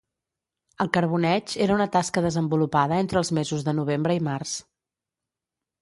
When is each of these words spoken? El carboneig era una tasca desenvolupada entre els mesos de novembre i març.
El 0.85 0.89
carboneig 0.97 1.53
era 1.67 1.75
una 1.77 1.87
tasca 1.97 2.25
desenvolupada 2.27 2.99
entre 3.05 3.23
els 3.25 3.33
mesos 3.41 3.69
de 3.71 3.79
novembre 3.85 4.21
i 4.23 4.27
març. 4.31 4.59